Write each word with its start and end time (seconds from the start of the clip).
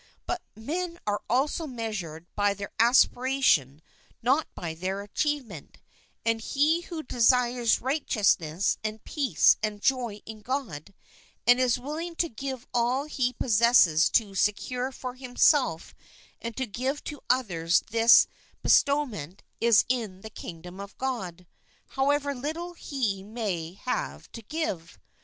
But 0.25 0.41
men 0.55 0.97
are 1.05 1.21
also 1.29 1.67
measured 1.67 2.25
by 2.35 2.55
their 2.55 2.69
B 2.69 2.73
aspiration 2.79 3.83
not 4.23 4.47
by 4.55 4.73
their 4.73 5.03
achievement; 5.03 5.77
and 6.25 6.41
he 6.41 6.81
who 6.81 7.03
desires 7.03 7.81
righteousness 7.81 8.79
and 8.83 9.03
peace 9.03 9.57
and 9.61 9.79
joy 9.79 10.19
in 10.25 10.41
God, 10.41 10.95
and 11.45 11.59
is 11.59 11.77
willing 11.77 12.15
to 12.15 12.29
give 12.29 12.65
all 12.73 13.05
he 13.05 13.33
possesses 13.33 14.09
to 14.09 14.33
secure 14.33 14.91
for 14.91 15.13
himself 15.13 15.93
and 16.41 16.57
to 16.57 16.65
give 16.65 17.03
to 17.03 17.21
others 17.29 17.83
this 17.91 18.25
bestow 18.63 19.05
ment, 19.05 19.43
is 19.59 19.85
in 19.87 20.21
the 20.21 20.31
Kingdom 20.31 20.79
of 20.79 20.97
God, 20.97 21.45
however 21.89 22.33
little 22.33 22.71
i 22.71 22.73
i 22.73 22.75
he 22.79 23.23
may 23.23 23.73
have 23.73 24.31
to 24.31 24.41
give. 24.41 24.97